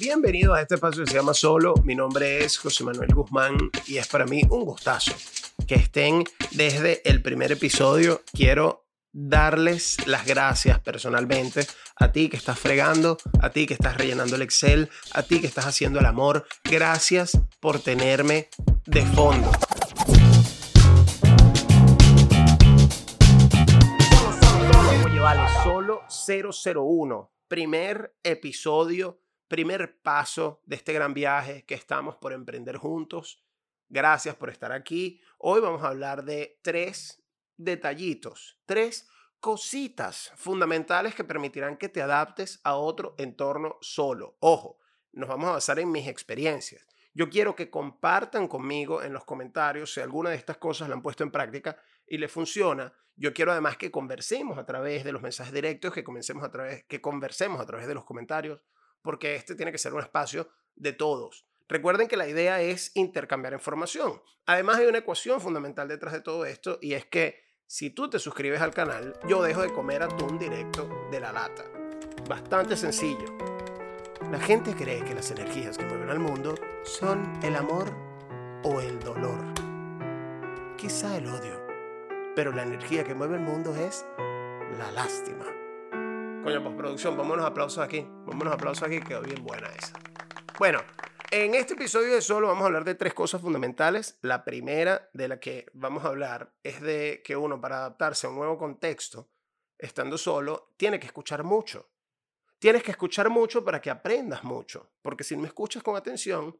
Bienvenidos 0.00 0.56
a 0.56 0.62
este 0.62 0.76
espacio 0.76 1.04
que 1.04 1.10
se 1.10 1.18
llama 1.18 1.34
Solo. 1.34 1.74
Mi 1.84 1.94
nombre 1.94 2.42
es 2.42 2.56
José 2.56 2.84
Manuel 2.84 3.12
Guzmán 3.12 3.58
y 3.86 3.98
es 3.98 4.08
para 4.08 4.24
mí 4.24 4.40
un 4.48 4.64
gustazo 4.64 5.12
que 5.68 5.74
estén 5.74 6.24
desde 6.52 7.02
el 7.06 7.20
primer 7.20 7.52
episodio. 7.52 8.22
Quiero 8.32 8.86
darles 9.12 10.06
las 10.06 10.24
gracias 10.24 10.80
personalmente 10.80 11.66
a 11.96 12.12
ti 12.12 12.30
que 12.30 12.38
estás 12.38 12.58
fregando, 12.58 13.18
a 13.42 13.50
ti 13.50 13.66
que 13.66 13.74
estás 13.74 13.98
rellenando 13.98 14.36
el 14.36 14.42
Excel, 14.42 14.88
a 15.12 15.22
ti 15.22 15.38
que 15.38 15.46
estás 15.46 15.66
haciendo 15.66 16.00
el 16.00 16.06
amor. 16.06 16.46
Gracias 16.64 17.38
por 17.60 17.78
tenerme 17.78 18.48
de 18.86 19.04
fondo. 19.04 19.52
Solo 25.62 26.00
001. 26.26 27.30
Primer 27.48 28.14
episodio, 28.22 29.18
primer 29.50 30.00
paso 30.00 30.62
de 30.64 30.76
este 30.76 30.92
gran 30.92 31.12
viaje 31.12 31.64
que 31.66 31.74
estamos 31.74 32.14
por 32.14 32.32
emprender 32.32 32.76
juntos. 32.76 33.44
Gracias 33.88 34.36
por 34.36 34.48
estar 34.48 34.70
aquí. 34.70 35.20
Hoy 35.38 35.60
vamos 35.60 35.82
a 35.82 35.88
hablar 35.88 36.24
de 36.24 36.60
tres 36.62 37.24
detallitos, 37.56 38.60
tres 38.64 39.08
cositas 39.40 40.30
fundamentales 40.36 41.16
que 41.16 41.24
permitirán 41.24 41.78
que 41.78 41.88
te 41.88 42.00
adaptes 42.00 42.60
a 42.62 42.76
otro 42.76 43.16
entorno 43.18 43.76
solo. 43.80 44.36
Ojo, 44.38 44.78
nos 45.10 45.28
vamos 45.28 45.48
a 45.48 45.54
basar 45.54 45.80
en 45.80 45.90
mis 45.90 46.06
experiencias. 46.06 46.86
Yo 47.12 47.28
quiero 47.28 47.56
que 47.56 47.70
compartan 47.70 48.46
conmigo 48.46 49.02
en 49.02 49.12
los 49.12 49.24
comentarios 49.24 49.92
si 49.92 50.00
alguna 50.00 50.30
de 50.30 50.36
estas 50.36 50.58
cosas 50.58 50.88
la 50.88 50.94
han 50.94 51.02
puesto 51.02 51.24
en 51.24 51.32
práctica 51.32 51.76
y 52.06 52.18
le 52.18 52.28
funciona. 52.28 52.94
Yo 53.16 53.34
quiero 53.34 53.50
además 53.50 53.76
que 53.76 53.90
conversemos 53.90 54.58
a 54.58 54.64
través 54.64 55.02
de 55.02 55.10
los 55.10 55.22
mensajes 55.22 55.52
directos, 55.52 55.92
que 55.92 56.04
comencemos 56.04 56.44
a 56.44 56.52
través, 56.52 56.84
que 56.84 57.00
conversemos 57.00 57.60
a 57.60 57.66
través 57.66 57.88
de 57.88 57.94
los 57.94 58.04
comentarios, 58.04 58.60
porque 59.02 59.34
este 59.34 59.54
tiene 59.54 59.72
que 59.72 59.78
ser 59.78 59.94
un 59.94 60.00
espacio 60.00 60.48
de 60.76 60.92
todos. 60.92 61.46
Recuerden 61.68 62.08
que 62.08 62.16
la 62.16 62.26
idea 62.26 62.60
es 62.60 62.90
intercambiar 62.94 63.52
información. 63.52 64.20
Además 64.46 64.78
hay 64.78 64.86
una 64.86 64.98
ecuación 64.98 65.40
fundamental 65.40 65.86
detrás 65.86 66.12
de 66.12 66.20
todo 66.20 66.44
esto 66.44 66.78
y 66.80 66.94
es 66.94 67.04
que 67.04 67.44
si 67.66 67.90
tú 67.90 68.10
te 68.10 68.18
suscribes 68.18 68.60
al 68.60 68.74
canal, 68.74 69.16
yo 69.28 69.40
dejo 69.42 69.62
de 69.62 69.72
comer 69.72 70.02
atún 70.02 70.38
directo 70.38 70.88
de 71.12 71.20
la 71.20 71.32
lata. 71.32 71.64
Bastante 72.28 72.76
sencillo. 72.76 73.38
La 74.32 74.40
gente 74.40 74.74
cree 74.74 75.04
que 75.04 75.14
las 75.14 75.30
energías 75.30 75.78
que 75.78 75.84
mueven 75.84 76.10
al 76.10 76.18
mundo 76.18 76.56
son 76.82 77.38
el 77.44 77.54
amor 77.54 77.92
o 78.64 78.80
el 78.80 78.98
dolor. 78.98 79.38
Quizá 80.76 81.16
el 81.16 81.26
odio. 81.26 81.64
Pero 82.34 82.52
la 82.52 82.64
energía 82.64 83.04
que 83.04 83.14
mueve 83.14 83.36
el 83.36 83.42
mundo 83.42 83.74
es 83.76 84.04
la 84.78 84.90
lástima. 84.90 85.59
Coño, 86.42 86.64
postproducción, 86.64 87.18
vámonos 87.18 87.44
aplausos 87.44 87.84
aquí. 87.84 88.06
Vámonos 88.24 88.54
aplausos 88.54 88.82
aquí, 88.82 88.98
quedó 89.00 89.20
bien 89.20 89.44
buena 89.44 89.68
esa. 89.78 89.92
Bueno, 90.58 90.80
en 91.30 91.54
este 91.54 91.74
episodio 91.74 92.14
de 92.14 92.22
Solo 92.22 92.48
vamos 92.48 92.62
a 92.62 92.66
hablar 92.66 92.84
de 92.84 92.94
tres 92.94 93.12
cosas 93.12 93.42
fundamentales. 93.42 94.18
La 94.22 94.42
primera 94.42 95.10
de 95.12 95.28
la 95.28 95.38
que 95.38 95.66
vamos 95.74 96.02
a 96.02 96.08
hablar 96.08 96.54
es 96.62 96.80
de 96.80 97.20
que 97.22 97.36
uno 97.36 97.60
para 97.60 97.80
adaptarse 97.80 98.26
a 98.26 98.30
un 98.30 98.36
nuevo 98.36 98.56
contexto, 98.56 99.28
estando 99.76 100.16
solo, 100.16 100.72
tiene 100.78 100.98
que 100.98 101.06
escuchar 101.06 101.44
mucho. 101.44 101.90
Tienes 102.58 102.82
que 102.82 102.92
escuchar 102.92 103.28
mucho 103.28 103.62
para 103.62 103.82
que 103.82 103.90
aprendas 103.90 104.42
mucho, 104.42 104.92
porque 105.02 105.24
si 105.24 105.36
no 105.36 105.44
escuchas 105.44 105.82
con 105.82 105.94
atención, 105.94 106.58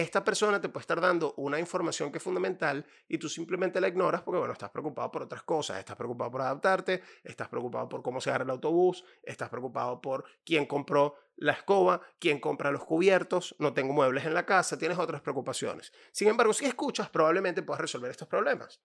esta 0.00 0.22
persona 0.22 0.60
te 0.60 0.68
puede 0.68 0.82
estar 0.82 1.00
dando 1.00 1.34
una 1.36 1.58
información 1.58 2.12
que 2.12 2.18
es 2.18 2.24
fundamental 2.24 2.84
y 3.08 3.18
tú 3.18 3.28
simplemente 3.28 3.80
la 3.80 3.88
ignoras 3.88 4.22
porque, 4.22 4.38
bueno, 4.38 4.52
estás 4.52 4.70
preocupado 4.70 5.10
por 5.10 5.22
otras 5.22 5.42
cosas, 5.42 5.78
estás 5.78 5.96
preocupado 5.96 6.30
por 6.30 6.42
adaptarte, 6.42 7.02
estás 7.24 7.48
preocupado 7.48 7.88
por 7.88 8.02
cómo 8.02 8.20
se 8.20 8.30
agarra 8.30 8.44
el 8.44 8.50
autobús, 8.50 9.04
estás 9.22 9.48
preocupado 9.48 10.00
por 10.00 10.24
quién 10.44 10.66
compró 10.66 11.16
la 11.36 11.52
escoba, 11.52 12.00
quién 12.18 12.40
compra 12.40 12.70
los 12.70 12.84
cubiertos, 12.84 13.54
no 13.58 13.72
tengo 13.72 13.92
muebles 13.92 14.24
en 14.24 14.34
la 14.34 14.44
casa, 14.44 14.76
tienes 14.76 14.98
otras 14.98 15.20
preocupaciones. 15.20 15.92
Sin 16.12 16.28
embargo, 16.28 16.52
si 16.52 16.64
escuchas, 16.64 17.08
probablemente 17.08 17.62
puedas 17.62 17.80
resolver 17.80 18.10
estos 18.10 18.28
problemas. 18.28 18.80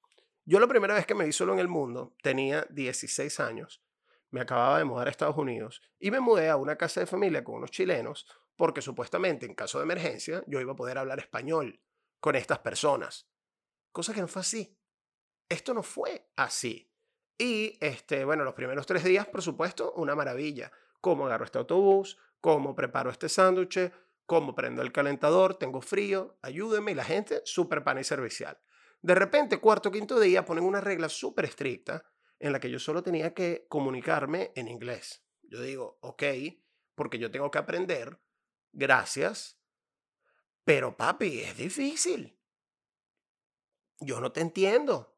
Yo 0.46 0.60
la 0.60 0.68
primera 0.68 0.94
vez 0.94 1.06
que 1.06 1.16
me 1.16 1.26
vi 1.26 1.32
solo 1.32 1.54
en 1.54 1.60
el 1.60 1.68
mundo 1.68 2.14
tenía 2.22 2.66
16 2.70 3.40
años, 3.40 3.82
me 4.30 4.42
acababa 4.42 4.80
de 4.80 4.84
mudar 4.84 5.08
a 5.08 5.12
Estados 5.12 5.38
Unidos 5.38 5.82
y 6.00 6.12
me 6.12 6.20
mudé 6.20 6.50
a 6.50 6.58
una 6.58 6.76
casa 6.76 7.00
de 7.00 7.06
familia 7.06 7.44
con 7.44 7.56
unos 7.56 7.72
chilenos 7.72 8.26
porque 8.56 8.82
supuestamente 8.82 9.46
en 9.46 9.56
caso 9.56 9.80
de 9.80 9.84
emergencia 9.84 10.44
yo 10.48 10.62
iba 10.62 10.74
a 10.74 10.76
poder 10.76 10.98
hablar 10.98 11.20
español 11.20 11.82
con 12.20 12.36
estas 12.36 12.60
personas. 12.60 13.30
Cosa 13.92 14.14
que 14.14 14.22
no 14.22 14.28
fue 14.28 14.42
así. 14.42 14.78
Esto 15.50 15.74
no 15.74 15.84
fue 15.84 16.32
así. 16.36 16.92
Y, 17.38 17.78
este, 17.82 18.26
bueno, 18.26 18.44
los 18.44 18.54
primeros 18.54 18.86
tres 18.86 19.04
días, 19.04 19.28
por 19.28 19.42
supuesto, 19.42 19.94
una 19.94 20.16
maravilla. 20.16 20.72
Cómo 21.02 21.26
agarro 21.26 21.46
este 21.46 21.58
autobús, 21.58 22.18
cómo 22.40 22.76
preparo 22.76 23.10
este 23.10 23.28
sándwich, 23.28 23.92
cómo 24.26 24.56
prendo 24.56 24.82
el 24.82 24.92
calentador, 24.92 25.56
tengo 25.56 25.82
frío, 25.82 26.38
ayúdenme. 26.42 26.92
Y 26.92 26.96
la 26.96 27.04
gente, 27.04 27.42
súper 27.46 27.84
pan 27.84 28.00
y 28.00 28.04
servicial. 28.04 28.58
De 29.02 29.16
repente, 29.16 29.60
cuarto 29.60 29.92
quinto 29.92 30.20
día, 30.20 30.46
ponen 30.46 30.64
una 30.64 30.80
regla 30.80 31.10
súper 31.10 31.46
estricta 31.46 32.06
en 32.40 32.54
la 32.54 32.60
que 32.60 32.70
yo 32.70 32.80
solo 32.80 33.04
tenía 33.04 33.34
que 33.34 33.66
comunicarme 33.68 34.52
en 34.56 34.68
inglés. 34.68 35.26
Yo 35.42 35.62
digo, 35.62 35.98
ok, 36.02 36.24
porque 36.96 37.20
yo 37.20 37.32
tengo 37.32 37.52
que 37.52 37.58
aprender 37.58 38.20
gracias, 38.74 39.58
pero 40.66 40.96
papi, 40.98 41.42
es 41.42 41.58
difícil. 41.58 42.38
Yo 44.00 44.20
no 44.20 44.32
te 44.32 44.42
entiendo. 44.42 45.18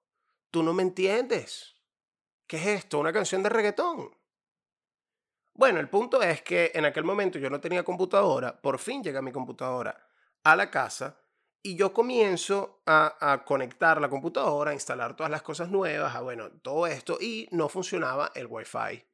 Tú 0.51 0.63
no 0.63 0.73
me 0.73 0.83
entiendes. 0.83 1.75
¿Qué 2.47 2.57
es 2.57 2.67
esto? 2.67 2.99
¿Una 2.99 3.11
canción 3.11 3.41
de 3.41 3.49
reggaetón? 3.49 4.16
Bueno, 5.53 5.79
el 5.79 5.89
punto 5.89 6.21
es 6.21 6.41
que 6.41 6.71
en 6.73 6.85
aquel 6.85 7.03
momento 7.03 7.39
yo 7.39 7.49
no 7.49 7.61
tenía 7.61 7.83
computadora, 7.83 8.61
por 8.61 8.77
fin 8.77 9.01
llega 9.01 9.21
mi 9.21 9.31
computadora 9.31 10.05
a 10.43 10.55
la 10.55 10.69
casa 10.69 11.17
y 11.63 11.75
yo 11.75 11.93
comienzo 11.93 12.81
a, 12.85 13.16
a, 13.31 13.45
conectar 13.45 14.01
la 14.01 14.09
computadora, 14.09 14.72
a 14.72 14.73
instalar 14.73 15.16
todas 15.16 15.31
las 15.31 15.41
cosas 15.41 15.69
nuevas, 15.69 16.13
a 16.13 16.22
bueno, 16.22 16.51
todo 16.61 16.85
esto 16.87 17.17
y 17.22 17.47
no 17.51 17.69
funcionaba 17.69 18.31
el 18.35 18.47
Wi-Fi. 18.47 19.05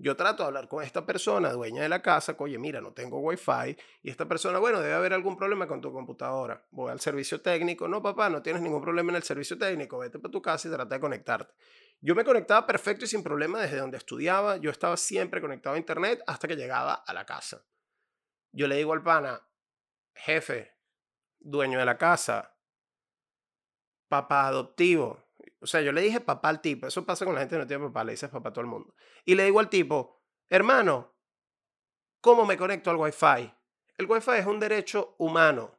Yo 0.00 0.14
trato 0.14 0.44
de 0.44 0.46
hablar 0.46 0.68
con 0.68 0.84
esta 0.84 1.04
persona, 1.04 1.50
dueña 1.52 1.82
de 1.82 1.88
la 1.88 2.00
casa, 2.00 2.36
oye, 2.38 2.56
mira, 2.56 2.80
no 2.80 2.92
tengo 2.92 3.18
wifi, 3.18 3.76
y 4.00 4.10
esta 4.10 4.28
persona, 4.28 4.60
bueno, 4.60 4.80
debe 4.80 4.94
haber 4.94 5.12
algún 5.12 5.36
problema 5.36 5.66
con 5.66 5.80
tu 5.80 5.92
computadora. 5.92 6.64
Voy 6.70 6.92
al 6.92 7.00
servicio 7.00 7.40
técnico, 7.40 7.88
no, 7.88 8.00
papá, 8.00 8.30
no 8.30 8.40
tienes 8.40 8.62
ningún 8.62 8.80
problema 8.80 9.10
en 9.10 9.16
el 9.16 9.24
servicio 9.24 9.58
técnico, 9.58 9.98
vete 9.98 10.20
para 10.20 10.30
tu 10.30 10.40
casa 10.40 10.68
y 10.68 10.70
trata 10.70 10.94
de 10.94 11.00
conectarte. 11.00 11.52
Yo 12.00 12.14
me 12.14 12.24
conectaba 12.24 12.64
perfecto 12.64 13.06
y 13.06 13.08
sin 13.08 13.24
problema 13.24 13.60
desde 13.60 13.78
donde 13.78 13.96
estudiaba, 13.96 14.56
yo 14.58 14.70
estaba 14.70 14.96
siempre 14.96 15.40
conectado 15.40 15.74
a 15.74 15.78
internet 15.78 16.22
hasta 16.28 16.46
que 16.46 16.54
llegaba 16.54 16.94
a 16.94 17.12
la 17.12 17.26
casa. 17.26 17.64
Yo 18.52 18.68
le 18.68 18.76
digo 18.76 18.92
al 18.92 19.02
pana, 19.02 19.42
jefe, 20.14 20.76
dueño 21.40 21.80
de 21.80 21.84
la 21.84 21.98
casa, 21.98 22.56
papá 24.08 24.46
adoptivo, 24.46 25.27
o 25.60 25.66
sea, 25.66 25.80
yo 25.80 25.92
le 25.92 26.00
dije 26.00 26.20
papá 26.20 26.48
al 26.48 26.60
tipo. 26.60 26.86
Eso 26.86 27.04
pasa 27.04 27.24
con 27.24 27.34
la 27.34 27.40
gente 27.40 27.56
que 27.56 27.60
no 27.60 27.66
tiene 27.66 27.86
papá. 27.86 28.04
Le 28.04 28.12
dices 28.12 28.30
papá 28.30 28.50
a 28.50 28.52
todo 28.52 28.62
el 28.62 28.70
mundo. 28.70 28.94
Y 29.24 29.34
le 29.34 29.44
digo 29.44 29.60
al 29.60 29.68
tipo, 29.68 30.22
hermano, 30.48 31.14
¿cómo 32.20 32.46
me 32.46 32.56
conecto 32.56 32.90
al 32.90 32.96
Wi-Fi? 32.96 33.52
El 33.96 34.06
Wi-Fi 34.06 34.38
es 34.38 34.46
un 34.46 34.60
derecho 34.60 35.16
humano. 35.18 35.78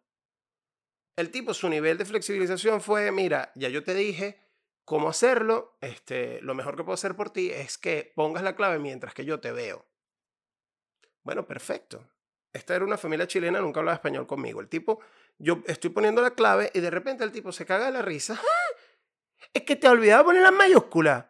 El 1.16 1.32
tipo, 1.32 1.54
su 1.54 1.70
nivel 1.70 1.98
de 1.98 2.06
flexibilización 2.06 2.82
fue, 2.82 3.12
mira, 3.12 3.52
ya 3.56 3.70
yo 3.70 3.84
te 3.84 3.94
dije 3.94 4.42
cómo 4.86 5.10
hacerlo. 5.10 5.78
Este, 5.82 6.42
lo 6.42 6.56
mejor 6.56 6.76
que 6.76 6.84
puedo 6.84 6.94
hacer 6.94 7.16
por 7.16 7.30
ti 7.30 7.52
es 7.52 7.78
que 7.78 8.12
pongas 8.16 8.44
la 8.44 8.56
clave 8.56 8.80
mientras 8.80 9.14
que 9.14 9.26
yo 9.26 9.40
te 9.40 9.52
veo. 9.52 9.86
Bueno, 11.24 11.46
perfecto. 11.46 12.06
Esta 12.52 12.76
era 12.76 12.86
una 12.86 12.98
familia 12.98 13.28
chilena, 13.28 13.62
nunca 13.62 13.80
hablaba 13.80 13.96
español 13.96 14.26
conmigo. 14.26 14.60
El 14.60 14.68
tipo, 14.68 15.00
yo 15.38 15.62
estoy 15.68 15.92
poniendo 15.92 16.22
la 16.22 16.32
clave 16.32 16.72
y 16.74 16.80
de 16.80 16.90
repente 16.90 17.24
el 17.24 17.32
tipo 17.32 17.52
se 17.52 17.66
caga 17.66 17.86
de 17.86 17.92
la 17.92 18.02
risa. 18.02 18.34
¡Ah! 18.42 18.79
Es 19.54 19.64
que 19.64 19.76
te 19.76 19.88
olvidaba 19.88 20.24
poner 20.26 20.44
las 20.44 20.54
mayúsculas. 20.54 21.26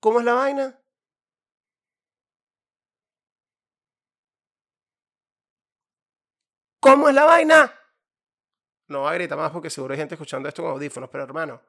¿Cómo 0.00 0.18
es 0.18 0.24
la 0.24 0.34
vaina? 0.34 0.78
¿Cómo 6.80 7.08
es 7.08 7.14
la 7.14 7.24
vaina? 7.24 7.72
No 8.88 9.02
va 9.02 9.12
a 9.12 9.14
gritar 9.14 9.38
más 9.38 9.50
porque 9.50 9.70
seguro 9.70 9.94
hay 9.94 9.98
gente 9.98 10.14
escuchando 10.14 10.48
esto 10.48 10.62
con 10.62 10.72
audífonos, 10.72 11.08
pero 11.08 11.24
hermano, 11.24 11.62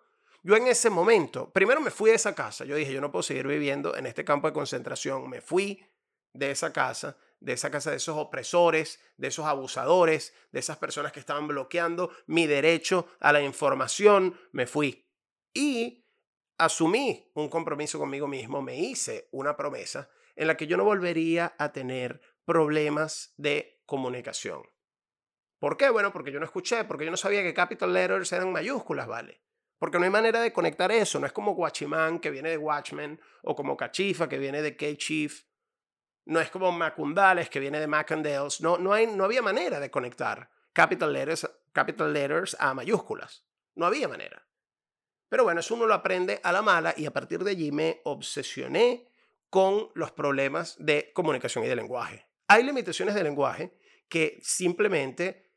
yo 0.44 0.56
en 0.58 0.68
ese 0.68 0.90
momento, 0.90 1.50
primero 1.50 1.80
me 1.80 1.90
fui 1.90 2.10
de 2.10 2.18
esa 2.18 2.36
casa. 2.36 2.66
Yo 2.66 2.76
dije, 2.76 2.92
yo 2.92 3.02
no 3.02 3.12
puedo 3.12 3.24
seguir 3.24 3.48
viviendo 3.48 3.96
en 3.96 4.06
este 4.06 4.26
campo 4.26 4.48
de 4.48 4.54
concentración. 4.54 5.30
Me 5.30 5.40
fui 5.42 5.84
de 6.34 6.52
esa 6.52 6.74
casa 6.74 7.18
de 7.40 7.54
esa 7.54 7.72
casa 7.72 7.92
de 7.92 7.98
esos 7.98 8.18
opresores, 8.18 9.00
de 9.18 9.28
esos 9.28 9.46
abusadores, 9.46 10.34
de 10.52 10.60
esas 10.60 10.78
personas 10.78 11.12
que 11.12 11.20
estaban 11.20 11.48
bloqueando 11.48 12.12
mi 12.28 12.48
derecho 12.48 13.08
a 13.20 13.32
la 13.32 13.42
información, 13.42 14.40
me 14.52 14.68
fui. 14.68 15.08
Y 15.54 16.06
asumí 16.58 17.32
un 17.34 17.50
compromiso 17.50 18.00
conmigo 18.00 18.28
mismo, 18.28 18.62
me 18.62 18.78
hice 18.78 19.30
una 19.32 19.56
promesa 19.56 20.10
en 20.36 20.48
la 20.48 20.58
que 20.58 20.68
yo 20.68 20.78
no 20.78 20.84
volvería 20.84 21.56
a 21.58 21.72
tener 21.72 22.22
problemas 22.46 23.34
de 23.38 23.82
comunicación. 23.86 24.64
¿Por 25.60 25.78
qué? 25.78 25.90
Bueno, 25.90 26.12
porque 26.12 26.32
yo 26.32 26.40
no 26.40 26.46
escuché, 26.46 26.84
porque 26.84 27.06
yo 27.06 27.12
no 27.12 27.18
sabía 27.18 27.42
que 27.42 27.54
capital 27.54 27.94
letters 27.94 28.32
eran 28.34 28.52
mayúsculas, 28.52 29.08
¿vale? 29.08 29.42
Porque 29.80 29.98
no 29.98 30.06
hay 30.06 30.10
manera 30.10 30.42
de 30.42 30.54
conectar 30.54 30.92
eso, 30.92 31.20
no 31.20 31.26
es 31.26 31.34
como 31.34 31.54
Guachimán 31.54 32.20
que 32.20 32.32
viene 32.32 32.50
de 32.50 32.58
Watchmen 32.58 33.20
o 33.44 33.56
como 33.56 33.78
Cachifa 33.78 34.30
que 34.30 34.38
viene 34.38 34.62
de 34.62 34.76
K-Chief 34.76 35.44
No 36.26 36.40
es 36.40 36.50
como 36.50 36.72
Macundales, 36.72 37.50
que 37.50 37.60
viene 37.60 37.80
de 37.80 37.88
Macandales. 37.88 38.62
No, 38.62 38.78
no, 38.78 38.94
hay, 38.94 39.08
no 39.08 39.24
había 39.24 39.42
manera 39.42 39.80
de 39.80 39.92
conectar 39.92 40.50
capital 40.74 41.14
letters, 41.14 41.50
capital 41.72 42.12
letters 42.12 42.58
a 42.60 42.74
mayúsculas. 42.74 43.46
No 43.76 43.86
había 43.86 44.08
manera. 44.08 44.46
Pero 45.30 45.44
bueno, 45.44 45.60
eso 45.60 45.76
uno 45.76 45.86
lo 45.86 45.94
aprende 45.94 46.40
a 46.44 46.52
la 46.52 46.62
mala 46.62 46.94
y 46.98 47.06
a 47.06 47.12
partir 47.12 47.44
de 47.44 47.52
allí 47.52 47.72
me 47.72 48.02
obsesioné 48.04 49.08
con 49.50 49.90
los 49.94 50.12
problemas 50.12 50.76
de 50.80 51.12
comunicación 51.14 51.64
y 51.64 51.68
de 51.68 51.76
lenguaje. 51.76 52.26
Hay 52.48 52.64
limitaciones 52.64 53.16
de 53.16 53.24
lenguaje 53.24 53.78
que 54.10 54.40
simplemente 54.42 55.52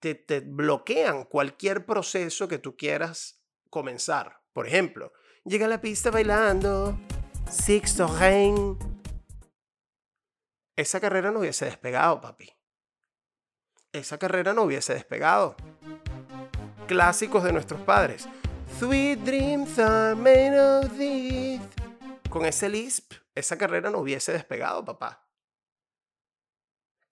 te, 0.00 0.14
te 0.14 0.40
bloquean 0.40 1.24
cualquier 1.24 1.86
proceso 1.86 2.48
que 2.48 2.58
tú 2.58 2.76
quieras 2.76 3.42
comenzar. 3.70 4.40
Por 4.52 4.66
ejemplo, 4.66 5.12
llega 5.44 5.66
a 5.66 5.68
la 5.68 5.80
pista 5.80 6.10
bailando, 6.10 6.98
Sixto 7.50 8.06
Rain. 8.18 9.01
Esa 10.76 11.00
carrera 11.00 11.30
no 11.30 11.40
hubiese 11.40 11.66
despegado, 11.66 12.20
papi. 12.20 12.50
Esa 13.92 14.18
carrera 14.18 14.54
no 14.54 14.62
hubiese 14.62 14.94
despegado. 14.94 15.54
Clásicos 16.86 17.44
de 17.44 17.52
nuestros 17.52 17.80
padres. 17.82 18.26
Sweet 18.78 19.18
dreams 19.18 19.78
are 19.78 20.14
made 20.14 20.58
of 20.58 20.96
this. 20.96 21.60
Con 22.30 22.46
ese 22.46 22.70
lisp, 22.70 23.12
esa 23.34 23.58
carrera 23.58 23.90
no 23.90 23.98
hubiese 23.98 24.32
despegado, 24.32 24.82
papá. 24.82 25.26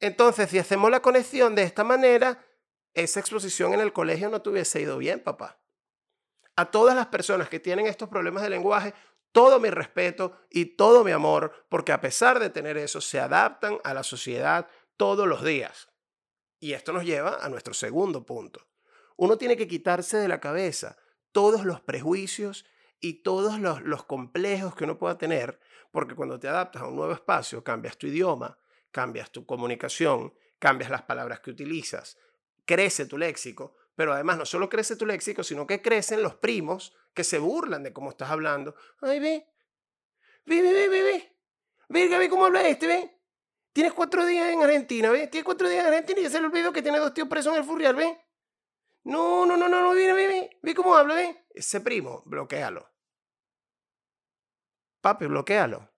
Entonces, 0.00 0.48
si 0.48 0.58
hacemos 0.58 0.90
la 0.90 1.00
conexión 1.00 1.54
de 1.54 1.62
esta 1.62 1.84
manera, 1.84 2.42
esa 2.94 3.20
exposición 3.20 3.74
en 3.74 3.80
el 3.80 3.92
colegio 3.92 4.30
no 4.30 4.40
te 4.40 4.48
hubiese 4.48 4.80
ido 4.80 4.96
bien, 4.96 5.20
papá. 5.20 5.60
A 6.56 6.70
todas 6.70 6.96
las 6.96 7.08
personas 7.08 7.50
que 7.50 7.60
tienen 7.60 7.86
estos 7.86 8.08
problemas 8.08 8.42
de 8.42 8.50
lenguaje, 8.50 8.94
todo 9.32 9.60
mi 9.60 9.70
respeto 9.70 10.36
y 10.50 10.76
todo 10.76 11.04
mi 11.04 11.12
amor, 11.12 11.66
porque 11.68 11.92
a 11.92 12.00
pesar 12.00 12.38
de 12.38 12.50
tener 12.50 12.76
eso, 12.76 13.00
se 13.00 13.20
adaptan 13.20 13.78
a 13.84 13.94
la 13.94 14.02
sociedad 14.02 14.68
todos 14.96 15.26
los 15.26 15.44
días. 15.44 15.88
Y 16.58 16.72
esto 16.72 16.92
nos 16.92 17.04
lleva 17.04 17.38
a 17.40 17.48
nuestro 17.48 17.74
segundo 17.74 18.26
punto. 18.26 18.66
Uno 19.16 19.38
tiene 19.38 19.56
que 19.56 19.68
quitarse 19.68 20.16
de 20.16 20.28
la 20.28 20.40
cabeza 20.40 20.96
todos 21.32 21.64
los 21.64 21.80
prejuicios 21.80 22.66
y 23.00 23.22
todos 23.22 23.58
los, 23.58 23.82
los 23.82 24.04
complejos 24.04 24.74
que 24.74 24.84
uno 24.84 24.98
pueda 24.98 25.16
tener, 25.16 25.60
porque 25.90 26.14
cuando 26.14 26.38
te 26.38 26.48
adaptas 26.48 26.82
a 26.82 26.86
un 26.86 26.96
nuevo 26.96 27.12
espacio, 27.12 27.64
cambias 27.64 27.96
tu 27.96 28.06
idioma, 28.06 28.58
cambias 28.90 29.30
tu 29.30 29.46
comunicación, 29.46 30.34
cambias 30.58 30.90
las 30.90 31.02
palabras 31.02 31.40
que 31.40 31.50
utilizas, 31.50 32.18
crece 32.66 33.06
tu 33.06 33.16
léxico, 33.16 33.76
pero 33.96 34.12
además 34.12 34.38
no 34.38 34.46
solo 34.46 34.68
crece 34.68 34.96
tu 34.96 35.06
léxico, 35.06 35.42
sino 35.42 35.66
que 35.66 35.82
crecen 35.82 36.22
los 36.22 36.34
primos 36.34 36.94
que 37.14 37.24
se 37.24 37.38
burlan 37.38 37.82
de 37.82 37.92
cómo 37.92 38.10
estás 38.10 38.30
hablando. 38.30 38.74
Ay, 39.00 39.18
ve. 39.20 39.46
Ve, 40.46 40.62
ve, 40.62 40.72
ve, 40.72 40.88
ve, 40.88 41.02
ve. 41.02 41.36
Ve, 41.88 42.18
ve 42.18 42.28
cómo 42.28 42.46
habla 42.46 42.66
este, 42.66 42.86
ve. 42.86 43.20
Tienes 43.72 43.92
cuatro 43.92 44.26
días 44.26 44.48
en 44.50 44.62
Argentina, 44.62 45.10
ve. 45.10 45.26
Tienes 45.26 45.44
cuatro 45.44 45.68
días 45.68 45.86
en 45.86 45.92
Argentina 45.92 46.20
y 46.20 46.30
se 46.30 46.40
le 46.40 46.46
olvidó 46.46 46.72
que 46.72 46.82
tiene 46.82 46.98
dos 46.98 47.14
tíos 47.14 47.28
presos 47.28 47.52
en 47.52 47.60
el 47.60 47.64
furrial, 47.64 47.94
ve. 47.94 48.18
No, 49.04 49.46
no, 49.46 49.56
no, 49.56 49.68
no, 49.68 49.80
no, 49.80 49.90
ve, 49.90 50.12
ve, 50.12 50.26
ve. 50.26 50.58
Ve 50.62 50.74
cómo 50.74 50.94
habla, 50.94 51.14
ve. 51.14 51.46
Ese 51.50 51.80
primo, 51.80 52.22
bloquealo. 52.26 52.88
Papi, 55.00 55.26
bloquealo. 55.26 55.88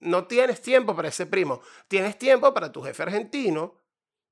No 0.00 0.26
tienes 0.26 0.60
tiempo 0.60 0.94
para 0.94 1.08
ese 1.08 1.26
primo. 1.26 1.62
Tienes 1.88 2.18
tiempo 2.18 2.52
para 2.52 2.70
tu 2.70 2.82
jefe 2.82 3.02
argentino 3.02 3.83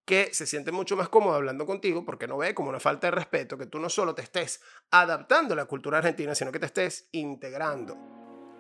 que 0.05 0.35
se 0.35 0.47
siente 0.47 0.73
mucho 0.73 0.97
más 0.97 1.09
cómodo 1.09 1.35
hablando 1.35 1.65
contigo 1.67 2.05
porque 2.05 2.27
no 2.27 2.39
ve 2.39 2.55
como 2.55 2.69
una 2.69 2.81
falta 2.81 3.07
de 3.07 3.13
respeto 3.13 3.57
que 3.57 3.67
tú 3.67 3.79
no 3.79 3.89
solo 3.89 4.15
te 4.15 4.23
estés 4.23 4.61
adaptando 4.91 5.55
a 5.55 5.57
la 5.57 5.67
cultura 5.67 5.99
argentina, 5.99 6.35
sino 6.35 6.51
que 6.51 6.59
te 6.59 6.67
estés 6.67 7.09
integrando. 7.13 7.97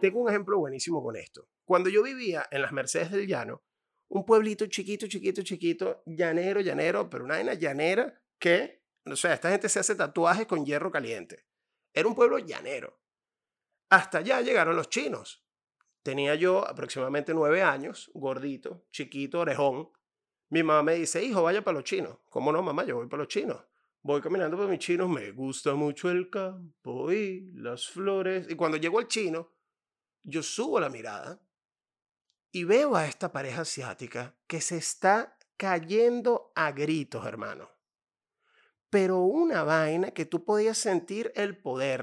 Tengo 0.00 0.20
un 0.20 0.28
ejemplo 0.28 0.58
buenísimo 0.58 1.02
con 1.02 1.16
esto. 1.16 1.48
Cuando 1.64 1.88
yo 1.88 2.02
vivía 2.02 2.46
en 2.50 2.62
las 2.62 2.72
Mercedes 2.72 3.10
del 3.10 3.26
Llano, 3.26 3.62
un 4.08 4.24
pueblito 4.24 4.66
chiquito, 4.66 5.06
chiquito, 5.06 5.42
chiquito, 5.42 6.02
llanero, 6.06 6.60
llanero, 6.60 7.08
pero 7.08 7.24
una 7.24 7.36
vaina 7.36 7.54
llanera 7.54 8.22
que, 8.38 8.84
o 9.06 9.16
sea, 9.16 9.32
esta 9.32 9.50
gente 9.50 9.68
se 9.68 9.80
hace 9.80 9.94
tatuajes 9.94 10.46
con 10.46 10.66
hierro 10.66 10.90
caliente. 10.90 11.46
Era 11.94 12.08
un 12.08 12.14
pueblo 12.14 12.38
llanero. 12.38 13.00
Hasta 13.88 14.18
allá 14.18 14.40
llegaron 14.40 14.76
los 14.76 14.90
chinos. 14.90 15.44
Tenía 16.02 16.34
yo 16.34 16.66
aproximadamente 16.66 17.32
nueve 17.32 17.62
años, 17.62 18.10
gordito, 18.14 18.86
chiquito, 18.90 19.40
orejón, 19.40 19.90
mi 20.52 20.62
mamá 20.62 20.82
me 20.82 20.96
dice, 20.96 21.24
hijo, 21.24 21.42
vaya 21.42 21.64
para 21.64 21.76
los 21.76 21.84
chinos. 21.84 22.18
¿Cómo 22.28 22.52
no, 22.52 22.62
mamá? 22.62 22.84
Yo 22.84 22.96
voy 22.96 23.06
para 23.06 23.22
los 23.22 23.28
chinos. 23.28 23.56
Voy 24.02 24.20
caminando 24.20 24.54
por 24.58 24.68
mis 24.68 24.80
chinos, 24.80 25.08
me 25.08 25.30
gusta 25.30 25.74
mucho 25.74 26.10
el 26.10 26.28
campo 26.28 27.10
y 27.10 27.50
las 27.54 27.88
flores. 27.88 28.46
Y 28.50 28.54
cuando 28.54 28.76
llego 28.76 28.98
al 28.98 29.08
chino, 29.08 29.48
yo 30.22 30.42
subo 30.42 30.78
la 30.78 30.90
mirada 30.90 31.40
y 32.50 32.64
veo 32.64 32.94
a 32.96 33.06
esta 33.06 33.32
pareja 33.32 33.62
asiática 33.62 34.34
que 34.46 34.60
se 34.60 34.76
está 34.76 35.38
cayendo 35.56 36.52
a 36.54 36.70
gritos, 36.72 37.24
hermano. 37.24 37.70
Pero 38.90 39.20
una 39.20 39.62
vaina 39.62 40.10
que 40.10 40.26
tú 40.26 40.44
podías 40.44 40.76
sentir 40.76 41.32
el 41.34 41.56
poder. 41.56 42.02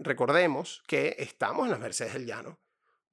Recordemos 0.00 0.82
que 0.86 1.16
estamos 1.18 1.64
en 1.64 1.70
las 1.70 1.80
Mercedes 1.80 2.12
del 2.12 2.26
Llano 2.26 2.58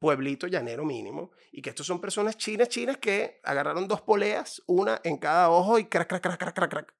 pueblito 0.03 0.47
llanero 0.47 0.83
mínimo, 0.83 1.31
y 1.49 1.61
que 1.61 1.69
estos 1.69 1.87
son 1.87 2.01
personas 2.01 2.35
chinas, 2.35 2.67
chinas 2.67 2.97
que 2.97 3.39
agarraron 3.41 3.87
dos 3.87 4.01
poleas, 4.01 4.61
una 4.67 4.99
en 5.05 5.15
cada 5.15 5.49
ojo 5.49 5.79
y 5.79 5.85
crack, 5.85 6.09
crack, 6.09 6.21
crack, 6.21 6.37
crack, 6.37 6.53
crack, 6.53 6.69
crack. 6.69 6.93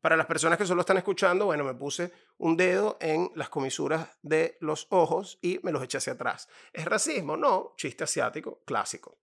Para 0.00 0.16
las 0.16 0.26
personas 0.26 0.58
que 0.58 0.64
solo 0.64 0.82
están 0.82 0.98
escuchando, 0.98 1.46
bueno, 1.46 1.64
me 1.64 1.74
puse 1.74 2.12
un 2.38 2.56
dedo 2.56 2.98
en 3.00 3.32
las 3.34 3.48
comisuras 3.48 4.10
de 4.22 4.56
los 4.60 4.86
ojos 4.90 5.40
y 5.42 5.58
me 5.64 5.72
los 5.72 5.82
eché 5.82 5.98
hacia 5.98 6.12
atrás. 6.12 6.48
¿Es 6.72 6.84
racismo? 6.84 7.36
No, 7.36 7.74
chiste 7.76 8.04
asiático, 8.04 8.62
clásico. 8.64 9.18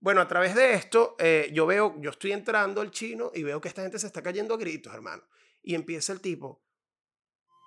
Bueno, 0.00 0.22
a 0.22 0.28
través 0.28 0.54
de 0.54 0.72
esto, 0.72 1.14
eh, 1.18 1.50
yo 1.52 1.66
veo, 1.66 1.94
yo 2.00 2.08
estoy 2.08 2.32
entrando 2.32 2.80
al 2.80 2.90
chino 2.90 3.30
y 3.34 3.42
veo 3.42 3.60
que 3.60 3.68
esta 3.68 3.82
gente 3.82 3.98
se 3.98 4.06
está 4.06 4.22
cayendo 4.22 4.54
a 4.54 4.56
gritos, 4.56 4.94
hermano. 4.94 5.24
Y 5.62 5.74
empieza 5.74 6.14
el 6.14 6.22
tipo, 6.22 6.64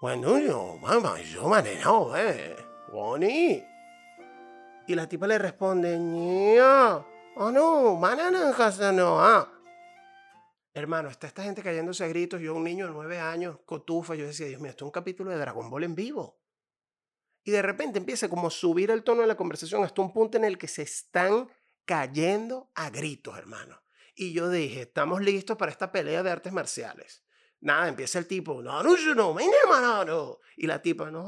bueno, 0.01 0.39
yo, 0.39 0.77
mamá, 0.77 1.21
yo 1.21 1.55
eh. 2.17 2.76
Bonnie. 2.91 3.67
Y 4.87 4.95
la 4.95 5.07
tipa 5.07 5.27
le 5.27 5.37
responde, 5.37 5.97
Nia. 5.97 7.05
Oh 7.35 7.51
no, 7.51 7.99
casa 8.55 8.91
no. 8.91 9.19
Ah. 9.19 9.51
Hermano, 10.73 11.09
está 11.09 11.27
esta 11.27 11.43
gente 11.43 11.61
cayéndose 11.61 12.03
a 12.03 12.07
gritos. 12.07 12.39
Yo, 12.39 12.55
un 12.55 12.63
niño 12.63 12.87
de 12.87 12.93
nueve 12.93 13.19
años, 13.19 13.59
cotufa, 13.65 14.15
yo 14.15 14.25
decía, 14.25 14.47
Dios 14.47 14.61
mío, 14.61 14.71
esto 14.71 14.85
es 14.85 14.87
un 14.87 14.91
capítulo 14.91 15.31
de 15.31 15.37
Dragon 15.37 15.69
Ball 15.69 15.83
en 15.83 15.95
vivo. 15.95 16.39
Y 17.43 17.51
de 17.51 17.61
repente 17.61 17.97
empieza 17.97 18.29
como 18.29 18.47
a 18.47 18.51
subir 18.51 18.91
el 18.91 19.03
tono 19.03 19.21
de 19.21 19.27
la 19.27 19.35
conversación 19.35 19.83
hasta 19.83 20.01
un 20.01 20.13
punto 20.13 20.37
en 20.37 20.45
el 20.45 20.57
que 20.57 20.67
se 20.67 20.83
están 20.83 21.49
cayendo 21.85 22.71
a 22.75 22.89
gritos, 22.89 23.37
hermano. 23.37 23.81
Y 24.15 24.33
yo 24.33 24.49
dije, 24.49 24.81
estamos 24.81 25.21
listos 25.21 25.57
para 25.57 25.71
esta 25.71 25.91
pelea 25.91 26.23
de 26.23 26.31
artes 26.31 26.51
marciales. 26.51 27.23
Nada, 27.61 27.87
empieza 27.87 28.19
el 28.19 28.27
tipo, 28.27 28.61
no, 28.61 28.83
no, 28.83 28.95
no, 29.15 30.05
no, 30.05 30.39
y 30.55 30.67
la 30.67 30.81
tipa, 30.81 31.09
no, 31.09 31.27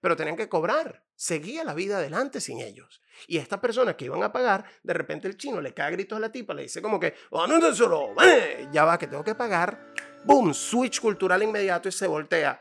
pero 0.00 0.16
tenían 0.16 0.36
que 0.36 0.48
cobrar. 0.48 1.02
Seguía 1.16 1.64
la 1.64 1.74
vida 1.74 1.98
adelante 1.98 2.40
sin 2.40 2.60
ellos. 2.60 3.00
Y 3.28 3.38
estas 3.38 3.60
personas 3.60 3.94
que 3.94 4.04
iban 4.06 4.22
a 4.22 4.32
pagar, 4.32 4.64
de 4.82 4.92
repente 4.92 5.28
el 5.28 5.36
chino 5.36 5.60
le 5.60 5.72
cae 5.72 5.92
gritos 5.92 6.16
a 6.16 6.20
la 6.20 6.30
tipa, 6.30 6.54
le 6.54 6.62
dice 6.62 6.82
como 6.82 6.98
que, 6.98 7.14
ya 8.72 8.84
va, 8.84 8.98
que 8.98 9.06
tengo 9.06 9.24
que 9.24 9.34
pagar. 9.34 9.92
Boom, 10.24 10.54
switch 10.54 11.00
cultural 11.00 11.42
inmediato 11.42 11.88
y 11.88 11.92
se 11.92 12.06
voltea. 12.06 12.60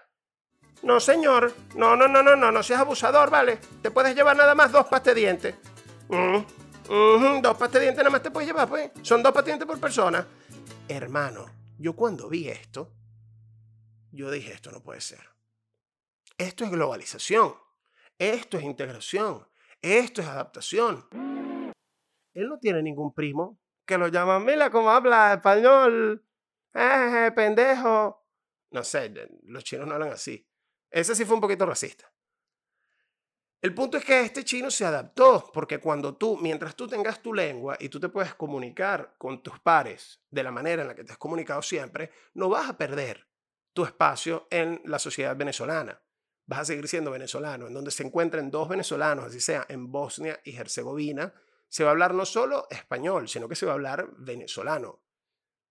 No, 0.83 0.99
señor, 0.99 1.53
no, 1.75 1.95
no, 1.95 2.07
no, 2.07 2.21
no, 2.21 2.35
no, 2.35 2.51
no 2.51 2.63
seas 2.63 2.81
abusador, 2.81 3.29
¿vale? 3.29 3.57
Te 3.81 3.89
puedes 3.89 4.15
llevar 4.15 4.35
nada 4.35 4.53
más 4.53 4.71
dos 4.71 4.85
pastes 4.87 5.15
dientes. 5.15 5.55
Mm, 6.09 7.41
dos 7.41 7.57
pastes 7.57 7.81
dientes 7.81 7.99
nada 7.99 8.09
más 8.09 8.21
te 8.21 8.29
puedes 8.29 8.47
llevar, 8.47 8.67
pues. 8.67 8.91
Son 9.01 9.23
dos 9.23 9.31
pastes 9.31 9.53
dientes 9.53 9.67
por 9.67 9.79
persona. 9.79 10.27
Hermano, 10.87 11.45
yo 11.83 11.97
cuando 11.97 12.29
vi 12.29 12.47
esto, 12.47 12.93
yo 14.09 14.31
dije, 14.31 14.53
esto 14.53 14.71
no 14.71 14.81
puede 14.81 15.01
ser. 15.01 15.19
Esto 16.37 16.63
es 16.63 16.71
globalización. 16.71 17.55
Esto 18.17 18.57
es 18.57 18.63
integración. 18.63 19.45
Esto 19.81 20.21
es 20.21 20.27
adaptación. 20.29 21.05
Él 21.11 22.47
no 22.47 22.57
tiene 22.57 22.81
ningún 22.81 23.13
primo 23.13 23.59
que 23.85 23.97
lo 23.97 24.07
llama, 24.07 24.39
mira 24.39 24.69
cómo 24.69 24.91
habla 24.91 25.33
español. 25.33 26.25
Eh, 26.73 27.31
pendejo. 27.35 28.25
No 28.71 28.81
sé, 28.85 29.13
los 29.43 29.65
chinos 29.65 29.85
no 29.85 29.95
hablan 29.95 30.13
así. 30.13 30.47
Ese 30.89 31.13
sí 31.15 31.25
fue 31.25 31.35
un 31.35 31.41
poquito 31.41 31.65
racista. 31.65 32.12
El 33.63 33.73
punto 33.73 33.95
es 33.95 34.03
que 34.03 34.19
este 34.19 34.43
chino 34.43 34.69
se 34.69 34.83
adaptó, 34.83 35.49
porque 35.53 35.79
cuando 35.79 36.17
tú, 36.17 36.35
mientras 36.35 36.75
tú 36.75 36.85
tengas 36.85 37.21
tu 37.21 37.33
lengua 37.33 37.77
y 37.79 37.87
tú 37.87 37.97
te 37.97 38.09
puedes 38.09 38.35
comunicar 38.35 39.15
con 39.17 39.41
tus 39.41 39.57
pares 39.57 40.19
de 40.29 40.43
la 40.43 40.51
manera 40.51 40.81
en 40.81 40.89
la 40.89 40.95
que 40.95 41.05
te 41.05 41.13
has 41.13 41.17
comunicado 41.17 41.61
siempre, 41.61 42.11
no 42.33 42.49
vas 42.49 42.69
a 42.69 42.77
perder 42.77 43.25
tu 43.71 43.85
espacio 43.85 44.49
en 44.51 44.81
la 44.83 44.99
sociedad 44.99 45.37
venezolana. 45.37 46.01
Vas 46.45 46.59
a 46.59 46.65
seguir 46.65 46.89
siendo 46.89 47.11
venezolano, 47.11 47.67
en 47.67 47.73
donde 47.73 47.91
se 47.91 48.03
encuentren 48.03 48.51
dos 48.51 48.67
venezolanos, 48.67 49.27
así 49.27 49.39
sea 49.39 49.65
en 49.69 49.89
Bosnia 49.89 50.41
y 50.43 50.57
Herzegovina, 50.57 51.33
se 51.69 51.85
va 51.85 51.91
a 51.91 51.93
hablar 51.93 52.13
no 52.13 52.25
solo 52.25 52.67
español, 52.69 53.29
sino 53.29 53.47
que 53.47 53.55
se 53.55 53.65
va 53.65 53.71
a 53.71 53.75
hablar 53.75 54.09
venezolano. 54.17 54.99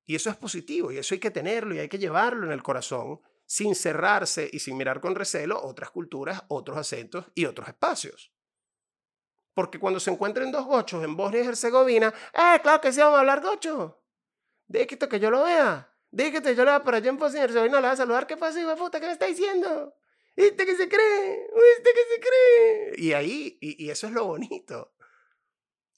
Y 0.06 0.14
eso 0.14 0.30
es 0.30 0.36
positivo, 0.36 0.92
y 0.92 0.96
eso 0.96 1.14
hay 1.14 1.20
que 1.20 1.30
tenerlo 1.30 1.74
y 1.74 1.80
hay 1.80 1.90
que 1.90 1.98
llevarlo 1.98 2.46
en 2.46 2.52
el 2.52 2.62
corazón, 2.62 3.20
sin 3.46 3.74
cerrarse 3.74 4.48
y 4.52 4.58
sin 4.58 4.76
mirar 4.76 5.00
con 5.00 5.14
recelo 5.14 5.62
otras 5.62 5.90
culturas, 5.90 6.42
otros 6.48 6.76
acentos 6.76 7.26
y 7.34 7.44
otros 7.44 7.68
espacios. 7.68 8.32
Porque 9.54 9.78
cuando 9.78 10.00
se 10.00 10.10
encuentren 10.10 10.50
dos 10.50 10.64
gochos 10.64 11.04
en 11.04 11.16
Bosnia 11.16 11.42
y 11.42 11.46
Herzegovina, 11.46 12.14
¡eh, 12.32 12.60
claro 12.62 12.80
que 12.80 12.92
sí 12.92 13.00
vamos 13.00 13.16
a 13.16 13.20
hablar 13.20 13.42
gocho! 13.42 14.02
Déjate 14.66 15.08
que 15.08 15.20
yo 15.20 15.30
lo 15.30 15.44
vea. 15.44 15.94
Déjate, 16.10 16.54
yo 16.54 16.64
lo 16.64 16.70
vea 16.70 16.82
por 16.82 16.94
allá 16.94 17.10
en 17.10 17.18
Bosnia 17.18 17.42
y 17.42 17.44
Herzegovina, 17.44 17.80
le 17.80 17.86
voy 17.86 17.92
a 17.92 17.96
saludar. 17.96 18.26
¿Qué 18.26 18.36
pasa, 18.36 18.60
hijo 18.60 18.74
puta? 18.76 19.00
¿Qué 19.00 19.06
me 19.06 19.12
está 19.12 19.26
diciendo? 19.26 19.94
¿Este 20.34 20.64
que 20.64 20.76
se 20.76 20.88
cree? 20.88 21.46
¿Este 21.76 21.90
que 21.92 22.14
se 22.14 22.20
cree? 22.20 22.94
Y 22.96 23.12
ahí, 23.12 23.58
y, 23.60 23.84
y 23.84 23.90
eso 23.90 24.06
es 24.06 24.14
lo 24.14 24.24
bonito. 24.26 24.94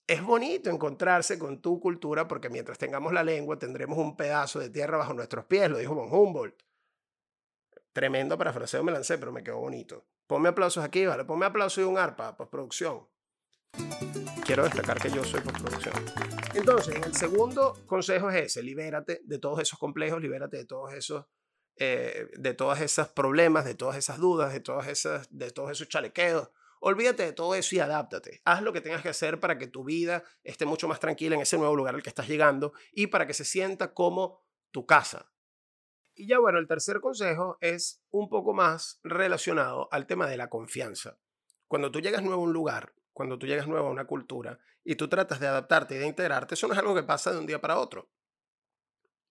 Es 0.07 0.23
bonito 0.23 0.71
encontrarse 0.71 1.39
con 1.39 1.63
tu 1.63 1.81
cultura 1.81 2.29
porque 2.29 2.51
mientras 2.51 2.77
tengamos 2.79 3.13
la 3.13 3.23
lengua 3.23 3.59
tendremos 3.59 3.97
un 3.97 4.17
pedazo 4.17 4.59
de 4.59 4.71
tierra 4.71 4.99
bajo 4.99 5.15
nuestros 5.15 5.47
pies, 5.47 5.71
lo 5.71 5.79
dijo 5.79 5.95
von 5.95 6.13
Humboldt. 6.13 6.63
Tremendo 7.95 8.37
parafraseo 8.37 8.83
me 8.83 8.91
lancé, 8.91 9.19
pero 9.19 9.31
me 9.31 9.45
quedó 9.45 9.59
bonito. 9.59 10.05
Ponme 10.27 10.49
aplausos 10.49 10.83
aquí, 10.83 11.07
¿vale? 11.07 11.25
Ponme 11.25 11.47
aplausos 11.47 11.79
y 11.79 11.87
un 11.87 11.97
arpa, 11.97 12.37
postproducción. 12.37 13.07
Quiero 14.45 14.65
destacar 14.65 15.01
que 15.01 15.11
yo 15.11 15.23
soy 15.23 15.41
postproducción. 15.41 15.95
Entonces, 16.55 16.97
el 17.07 17.15
segundo 17.15 17.79
consejo 17.87 18.31
es 18.31 18.47
ese, 18.47 18.65
libérate 18.65 19.21
de 19.23 19.39
todos 19.39 19.61
esos 19.61 19.79
complejos, 19.79 20.21
libérate 20.21 20.57
de 20.57 20.65
todos 20.65 20.93
esos, 20.93 21.27
eh, 21.77 22.27
de 22.35 22.53
todos 22.53 22.81
esos 22.81 23.11
problemas, 23.11 23.65
de 23.65 23.77
todas 23.77 23.97
esas 23.97 24.19
dudas, 24.19 24.53
de, 24.53 24.59
todas 24.59 24.89
esas, 24.89 25.29
de 25.31 25.53
todos 25.53 25.71
esos 25.71 25.89
chalequeos. 25.89 26.51
Olvídate 26.81 27.23
de 27.23 27.33
todo 27.33 27.55
eso 27.55 27.77
y 27.77 27.79
adáptate. 27.79 28.43
Haz 28.45 28.61
lo 28.63 28.73
que 28.73 28.81
tengas 28.81 29.03
que 29.03 29.09
hacer 29.09 29.39
para 29.39 29.57
que 29.57 29.69
tu 29.69 29.85
vida 29.85 30.25
esté 30.43 30.67
mucho 30.67 30.89
más 30.89 30.99
tranquila 30.99 31.37
en 31.37 31.43
ese 31.43 31.59
nuevo 31.59 31.77
lugar 31.77 31.95
al 31.95 32.03
que 32.03 32.11
estás 32.11 32.27
llegando 32.27 32.73
y 32.93 33.07
para 33.07 33.25
que 33.29 33.35
se 33.35 33.45
sienta 33.45 33.95
como 33.95 34.43
tu 34.73 34.85
casa. 34.85 35.31
Y 36.15 36.29
ya 36.29 36.39
bueno, 36.39 36.59
el 36.59 36.69
tercer 36.69 37.01
consejo 37.01 37.59
es 37.61 38.03
un 38.11 38.29
poco 38.29 38.55
más 38.55 39.01
relacionado 39.03 39.89
al 39.91 40.07
tema 40.07 40.29
de 40.29 40.37
la 40.37 40.49
confianza. 40.49 41.19
Cuando 41.67 41.91
tú 41.91 42.01
llegas 42.01 42.23
nuevo 42.23 42.43
a 42.43 42.45
un 42.45 42.53
lugar, 42.53 42.95
cuando 43.13 43.39
tú 43.39 43.47
llegas 43.47 43.67
nuevo 43.67 43.89
a 43.89 43.91
una 43.91 44.07
cultura 44.07 44.59
y 44.85 44.95
tú 44.95 45.09
tratas 45.09 45.41
de 45.41 45.49
adaptarte 45.49 45.97
y 45.97 45.99
de 45.99 46.07
integrarte, 46.07 46.55
eso 46.55 46.69
no 46.69 46.75
es 46.75 46.79
algo 46.79 46.95
que 46.95 47.03
pasa 47.03 47.33
de 47.33 47.39
un 47.39 47.47
día 47.47 47.61
para 47.61 47.79
otro. 47.79 48.11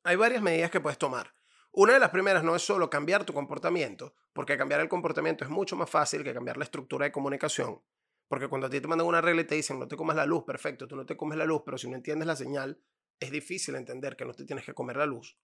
Hay 0.03 0.17
varias 0.17 0.41
medidas 0.41 0.71
que 0.71 0.81
puedes 0.81 0.97
tomar. 0.97 1.33
Una 1.71 1.93
de 1.93 1.99
las 1.99 2.09
primeras 2.09 2.43
no 2.43 2.55
es 2.55 2.61
solo 2.61 2.89
cambiar 2.89 3.23
tu 3.23 3.33
comportamiento, 3.33 4.13
porque 4.33 4.57
cambiar 4.57 4.81
el 4.81 4.89
comportamiento 4.89 5.45
es 5.45 5.49
mucho 5.49 5.77
más 5.77 5.89
fácil 5.89 6.23
que 6.23 6.33
cambiar 6.33 6.57
la 6.57 6.65
estructura 6.65 7.05
de 7.05 7.11
comunicación. 7.13 7.81
Porque 8.27 8.47
cuando 8.47 8.67
a 8.67 8.69
ti 8.69 8.81
te 8.81 8.87
mandan 8.87 9.07
una 9.07 9.21
regla 9.21 9.41
y 9.41 9.45
te 9.45 9.55
dicen 9.55 9.79
no 9.79 9.87
te 9.87 9.95
comas 9.95 10.15
la 10.15 10.25
luz, 10.25 10.43
perfecto, 10.43 10.87
tú 10.87 10.95
no 10.95 11.05
te 11.05 11.15
comes 11.15 11.37
la 11.37 11.45
luz, 11.45 11.61
pero 11.65 11.77
si 11.77 11.89
no 11.89 11.95
entiendes 11.95 12.27
la 12.27 12.35
señal, 12.35 12.79
es 13.19 13.31
difícil 13.31 13.75
entender 13.75 14.17
que 14.17 14.25
no 14.25 14.33
te 14.33 14.43
tienes 14.43 14.65
que 14.65 14.73
comer 14.73 14.97
la 14.97 15.05
luz. 15.05 15.37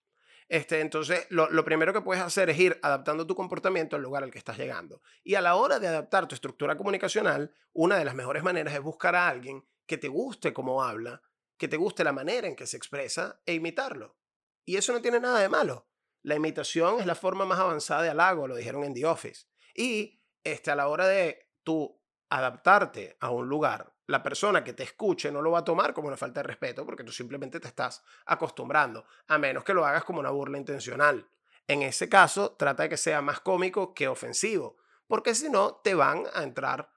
Este, 0.50 0.80
entonces, 0.80 1.28
lo, 1.30 1.64
primero 1.64 1.92
que 1.92 2.00
puedes 2.00 2.20
hacer 2.20 2.50
es 2.50 2.58
ir 2.58 2.80
adaptando 2.82 3.24
tu 3.24 3.36
comportamiento 3.36 3.94
al 3.94 4.02
lugar 4.02 4.24
al 4.24 4.32
que 4.32 4.38
estás 4.38 4.58
llegando. 4.58 5.00
Y 5.22 5.36
a 5.36 5.40
la 5.40 5.54
hora 5.54 5.78
de 5.78 5.86
adaptar 5.86 6.26
tu 6.26 6.34
estructura 6.34 6.76
comunicacional, 6.76 7.54
una 7.72 7.96
de 7.96 8.04
las 8.04 8.16
mejores 8.16 8.42
maneras 8.42 8.74
es 8.74 8.82
buscar 8.82 9.14
a 9.14 9.28
alguien 9.28 9.64
que 9.86 9.96
te 9.96 10.08
guste 10.08 10.52
cómo 10.52 10.82
habla, 10.82 11.22
que 11.56 11.68
te 11.68 11.76
guste 11.76 12.02
la 12.02 12.10
manera 12.10 12.48
en 12.48 12.56
que 12.56 12.66
se 12.66 12.76
expresa 12.76 13.40
e 13.46 13.54
imitarlo. 13.54 14.18
Y 14.64 14.76
eso 14.76 14.92
no 14.92 15.00
tiene 15.00 15.20
nada 15.20 15.38
de 15.38 15.48
malo. 15.48 15.88
La 16.22 16.34
imitación 16.34 16.98
es 16.98 17.06
la 17.06 17.14
forma 17.14 17.44
más 17.44 17.60
avanzada 17.60 18.02
de 18.02 18.10
halago, 18.10 18.48
lo 18.48 18.56
dijeron 18.56 18.82
en 18.82 18.92
The 18.92 19.06
Office. 19.06 19.46
Y 19.72 20.20
este, 20.42 20.72
a 20.72 20.74
la 20.74 20.88
hora 20.88 21.06
de 21.06 21.48
tú 21.62 22.02
adaptarte 22.28 23.16
a 23.20 23.30
un 23.30 23.48
lugar, 23.48 23.94
la 24.10 24.22
persona 24.22 24.64
que 24.64 24.72
te 24.72 24.82
escuche 24.82 25.30
no 25.30 25.40
lo 25.40 25.52
va 25.52 25.60
a 25.60 25.64
tomar 25.64 25.94
como 25.94 26.08
una 26.08 26.16
falta 26.16 26.40
de 26.40 26.48
respeto 26.48 26.84
porque 26.84 27.04
tú 27.04 27.12
simplemente 27.12 27.60
te 27.60 27.68
estás 27.68 28.02
acostumbrando, 28.26 29.04
a 29.28 29.38
menos 29.38 29.64
que 29.64 29.72
lo 29.72 29.86
hagas 29.86 30.04
como 30.04 30.20
una 30.20 30.30
burla 30.30 30.58
intencional. 30.58 31.28
En 31.66 31.82
ese 31.82 32.08
caso, 32.08 32.56
trata 32.56 32.82
de 32.82 32.88
que 32.88 32.96
sea 32.96 33.22
más 33.22 33.40
cómico 33.40 33.94
que 33.94 34.08
ofensivo, 34.08 34.76
porque 35.06 35.34
si 35.34 35.48
no, 35.48 35.76
te 35.76 35.94
van 35.94 36.24
a 36.34 36.42
entrar 36.42 36.90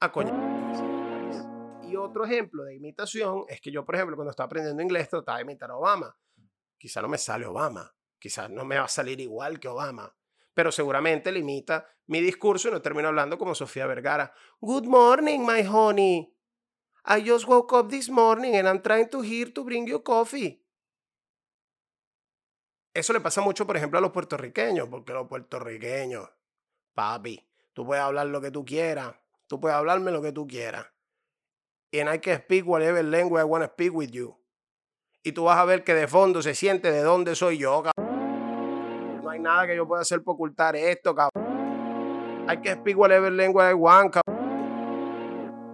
a 0.00 0.12
coñar. 0.12 0.34
Y 1.82 1.96
otro 1.96 2.24
ejemplo 2.24 2.64
de 2.64 2.76
imitación 2.76 3.44
es 3.48 3.60
que 3.60 3.70
yo, 3.70 3.84
por 3.84 3.94
ejemplo, 3.94 4.16
cuando 4.16 4.30
estaba 4.30 4.46
aprendiendo 4.46 4.82
inglés, 4.82 5.08
trataba 5.08 5.38
de 5.38 5.44
imitar 5.44 5.70
a 5.70 5.76
Obama. 5.76 6.14
Quizá 6.78 7.00
no 7.02 7.08
me 7.08 7.18
sale 7.18 7.46
Obama, 7.46 7.92
Quizás 8.20 8.50
no 8.50 8.66
me 8.66 8.76
va 8.76 8.84
a 8.84 8.88
salir 8.88 9.18
igual 9.18 9.58
que 9.58 9.68
Obama, 9.68 10.14
pero 10.52 10.70
seguramente 10.70 11.32
limita 11.32 11.88
mi 12.06 12.20
discurso 12.20 12.68
y 12.68 12.70
no 12.70 12.82
termino 12.82 13.08
hablando 13.08 13.38
como 13.38 13.54
Sofía 13.54 13.86
Vergara. 13.86 14.34
Good 14.60 14.84
morning, 14.84 15.40
my 15.40 15.66
honey. 15.66 16.39
I 17.04 17.22
just 17.22 17.46
woke 17.46 17.72
up 17.72 17.90
this 17.90 18.08
morning 18.08 18.56
and 18.56 18.68
I'm 18.68 18.80
trying 18.80 19.08
to 19.08 19.22
hear 19.22 19.52
to 19.52 19.64
bring 19.64 19.86
you 19.86 20.02
coffee. 20.02 20.62
Eso 22.92 23.12
le 23.12 23.20
pasa 23.20 23.40
mucho, 23.40 23.66
por 23.66 23.76
ejemplo, 23.76 23.98
a 23.98 24.02
los 24.02 24.10
puertorriqueños, 24.10 24.88
porque 24.88 25.12
los 25.12 25.28
puertorriqueños, 25.28 26.28
papi, 26.94 27.46
tú 27.72 27.86
puedes 27.86 28.02
hablar 28.02 28.26
lo 28.26 28.40
que 28.40 28.50
tú 28.50 28.64
quieras, 28.64 29.14
tú 29.46 29.60
puedes 29.60 29.76
hablarme 29.76 30.10
lo 30.10 30.20
que 30.20 30.32
tú 30.32 30.46
quieras. 30.46 30.86
And 31.92 32.08
I 32.08 32.18
can 32.18 32.40
speak 32.42 32.66
whatever 32.66 33.02
language 33.04 33.40
I 33.40 33.44
want 33.44 33.64
to 33.64 33.70
speak 33.70 33.94
with 33.94 34.10
you. 34.10 34.36
Y 35.22 35.32
tú 35.32 35.44
vas 35.44 35.58
a 35.58 35.64
ver 35.64 35.84
que 35.84 35.94
de 35.94 36.08
fondo 36.08 36.42
se 36.42 36.54
siente 36.54 36.90
de 36.90 37.02
dónde 37.02 37.34
soy 37.34 37.58
yo, 37.58 37.82
cabrón 37.82 38.10
no 39.30 39.34
hay 39.34 39.40
nada 39.40 39.66
que 39.66 39.76
yo 39.76 39.86
pueda 39.86 40.02
hacer 40.02 40.24
para 40.24 40.34
ocultar 40.34 40.74
esto, 40.74 41.14
cabrón. 41.14 42.48
Hay 42.48 42.60
que 42.60 42.72
speak 42.72 42.98
whatever 42.98 43.30
lengua 43.30 43.68
de 43.68 43.74
one, 43.74 44.10
cabrón. 44.10 44.39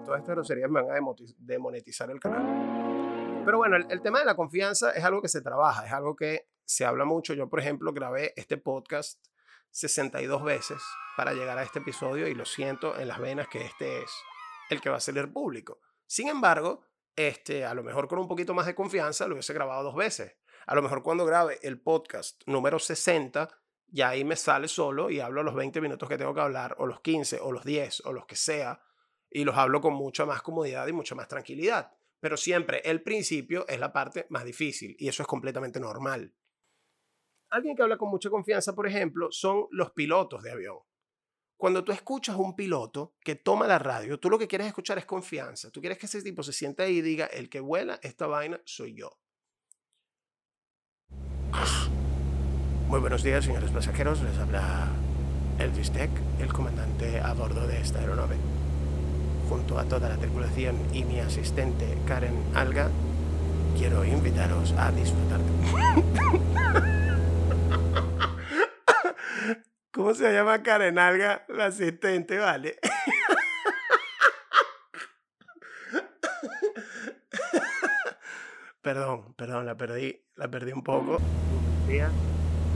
Todas 0.06 0.20
estas 0.20 0.36
groserías 0.36 0.70
me 0.70 0.82
van 0.82 0.92
a 0.92 1.14
demonetizar 1.38 2.10
el 2.10 2.20
canal. 2.20 3.42
Pero 3.44 3.58
bueno, 3.58 3.76
el, 3.76 3.90
el, 3.90 4.00
tema 4.00 4.20
de 4.20 4.24
la 4.24 4.36
confianza 4.36 4.92
es 4.92 5.04
algo 5.04 5.20
que 5.20 5.28
se 5.28 5.42
trabaja, 5.42 5.84
es 5.84 5.92
algo 5.92 6.14
que 6.14 6.48
se 6.64 6.84
habla 6.84 7.04
mucho. 7.04 7.34
Yo, 7.34 7.48
por 7.48 7.58
ejemplo, 7.58 7.92
grabé 7.92 8.32
este 8.36 8.56
podcast 8.56 9.20
62 9.70 10.44
veces 10.44 10.80
para 11.16 11.32
llegar 11.32 11.58
a 11.58 11.64
este 11.64 11.80
episodio 11.80 12.28
y 12.28 12.34
lo 12.34 12.44
siento 12.44 12.98
en 12.98 13.08
las 13.08 13.18
venas 13.18 13.48
que 13.48 13.62
este 13.62 14.02
es 14.02 14.10
el 14.70 14.80
que 14.80 14.90
va 14.90 14.96
a 14.96 15.00
salir 15.00 15.32
público. 15.32 15.80
Sin 16.06 16.28
embargo, 16.28 16.82
este, 17.16 17.64
a 17.64 17.74
lo 17.74 17.82
mejor 17.82 18.06
con 18.08 18.18
un 18.18 18.28
poquito 18.28 18.54
más 18.54 18.66
de 18.66 18.74
confianza 18.74 19.26
lo 19.26 19.34
hubiese 19.34 19.54
grabado 19.54 19.82
dos 19.82 19.96
veces. 19.96 20.36
A 20.66 20.74
lo 20.74 20.82
mejor 20.82 21.02
cuando 21.02 21.24
grabe 21.24 21.58
el 21.62 21.80
podcast 21.80 22.42
número 22.46 22.78
60, 22.78 23.48
ya 23.88 24.10
ahí 24.10 24.24
me 24.24 24.36
sale 24.36 24.68
solo 24.68 25.10
y 25.10 25.20
hablo 25.20 25.42
los 25.42 25.54
20 25.54 25.80
minutos 25.80 26.08
que 26.08 26.18
tengo 26.18 26.34
que 26.34 26.40
hablar, 26.40 26.76
o 26.78 26.86
los 26.86 27.00
15, 27.00 27.40
o 27.40 27.52
los 27.52 27.64
10, 27.64 28.02
o 28.06 28.12
los 28.12 28.26
que 28.26 28.36
sea, 28.36 28.80
y 29.36 29.44
los 29.44 29.54
hablo 29.54 29.82
con 29.82 29.92
mucha 29.92 30.24
más 30.24 30.40
comodidad 30.40 30.86
y 30.86 30.94
mucha 30.94 31.14
más 31.14 31.28
tranquilidad. 31.28 31.92
Pero 32.20 32.38
siempre 32.38 32.80
el 32.86 33.02
principio 33.02 33.68
es 33.68 33.78
la 33.78 33.92
parte 33.92 34.26
más 34.30 34.46
difícil 34.46 34.96
y 34.98 35.08
eso 35.08 35.22
es 35.22 35.26
completamente 35.26 35.78
normal. 35.78 36.34
Alguien 37.50 37.76
que 37.76 37.82
habla 37.82 37.98
con 37.98 38.08
mucha 38.08 38.30
confianza, 38.30 38.74
por 38.74 38.86
ejemplo, 38.86 39.28
son 39.30 39.66
los 39.72 39.90
pilotos 39.90 40.42
de 40.42 40.52
avión. 40.52 40.78
Cuando 41.58 41.84
tú 41.84 41.92
escuchas 41.92 42.36
un 42.36 42.56
piloto 42.56 43.14
que 43.20 43.34
toma 43.34 43.66
la 43.66 43.78
radio, 43.78 44.18
tú 44.18 44.30
lo 44.30 44.38
que 44.38 44.48
quieres 44.48 44.68
escuchar 44.68 44.96
es 44.96 45.04
confianza. 45.04 45.70
Tú 45.70 45.80
quieres 45.80 45.98
que 45.98 46.06
ese 46.06 46.22
tipo 46.22 46.42
se 46.42 46.54
sienta 46.54 46.84
ahí 46.84 46.96
y 46.96 47.02
diga, 47.02 47.26
el 47.26 47.50
que 47.50 47.60
vuela 47.60 48.00
esta 48.02 48.26
vaina 48.26 48.62
soy 48.64 48.94
yo. 48.94 49.20
Muy 52.88 53.00
buenos 53.00 53.22
días, 53.22 53.44
señores 53.44 53.70
pasajeros. 53.70 54.22
Les 54.22 54.38
habla 54.38 54.88
Elvis 55.58 55.92
Tech, 55.92 56.10
el 56.40 56.50
comandante 56.50 57.20
a 57.20 57.34
bordo 57.34 57.66
de 57.66 57.82
esta 57.82 57.98
aeronave. 57.98 58.36
Junto 59.48 59.78
a 59.78 59.84
toda 59.84 60.08
la 60.08 60.16
tripulación 60.16 60.76
y 60.92 61.04
mi 61.04 61.20
asistente 61.20 61.98
Karen 62.06 62.34
Alga, 62.54 62.90
quiero 63.76 64.04
invitaros 64.04 64.72
a 64.72 64.90
disfrutar. 64.90 65.40
¿Cómo 69.92 70.14
se 70.14 70.32
llama 70.32 70.62
Karen 70.62 70.98
Alga, 70.98 71.44
la 71.48 71.66
asistente? 71.66 72.38
Vale. 72.38 72.76
Perdón, 78.86 79.34
perdón, 79.34 79.66
la 79.66 79.76
perdí, 79.76 80.24
la 80.36 80.48
perdí 80.48 80.70
un 80.70 80.84
poco. 80.84 81.18